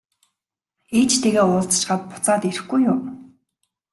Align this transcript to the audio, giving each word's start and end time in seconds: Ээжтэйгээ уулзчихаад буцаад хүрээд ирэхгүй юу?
Ээжтэйгээ 0.99 1.45
уулзчихаад 1.47 2.01
буцаад 2.09 2.37
хүрээд 2.41 2.49
ирэхгүй 2.49 2.81
юу? 2.93 2.99